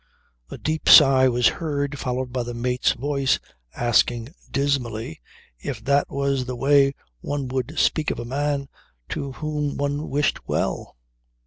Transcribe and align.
A 0.49 0.57
deep 0.57 0.89
sigh 0.89 1.27
was 1.29 1.47
heard 1.61 1.99
followed 1.99 2.33
by 2.33 2.41
the 2.41 2.55
mate's 2.55 2.93
voice 2.93 3.37
asking 3.75 4.29
dismally 4.49 5.21
if 5.59 5.83
that 5.83 6.09
was 6.09 6.45
the 6.45 6.55
way 6.55 6.95
one 7.19 7.47
would 7.49 7.77
speak 7.77 8.09
of 8.09 8.17
a 8.17 8.25
man 8.25 8.67
to 9.09 9.33
whom 9.33 9.77
one 9.77 10.09
wished 10.09 10.47
well? 10.47 10.97